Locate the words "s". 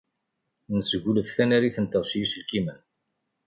2.05-2.11